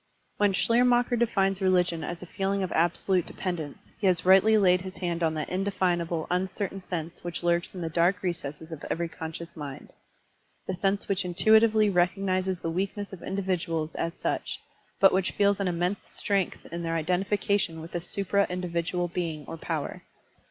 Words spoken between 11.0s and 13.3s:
which intuitively recognizes the weakness of